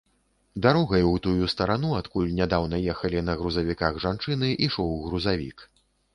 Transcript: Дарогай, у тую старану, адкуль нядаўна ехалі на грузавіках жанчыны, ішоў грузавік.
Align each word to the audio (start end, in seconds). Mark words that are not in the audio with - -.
Дарогай, 0.65 1.03
у 1.09 1.19
тую 1.27 1.49
старану, 1.53 1.91
адкуль 1.97 2.31
нядаўна 2.39 2.81
ехалі 2.95 3.23
на 3.29 3.37
грузавіках 3.43 4.01
жанчыны, 4.09 4.53
ішоў 4.71 4.93
грузавік. 5.07 5.57